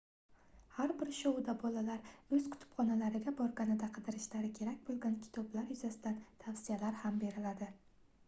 [0.75, 2.07] har bir shouda bolalar
[2.37, 7.69] oʻz kutubxonalariga borganida qidirishlari kerak boʻlgan kitoblar yuzasidan tavsiyalar ham beriladi